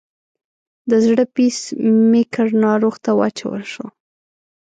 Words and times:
د 0.89 0.91
زړه 1.05 1.23
پیس 1.35 1.57
میکر 2.11 2.47
ناروغ 2.63 2.95
ته 3.03 3.11
واچول 3.19 3.61
شو. 3.73 3.85